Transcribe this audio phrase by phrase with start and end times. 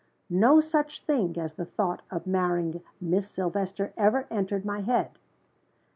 [0.31, 5.11] "No such thing as the thought of marrying Miss Silvester ever entered my head."